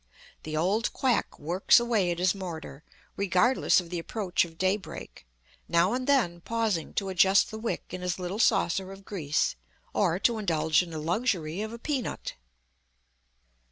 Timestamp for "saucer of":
8.39-9.05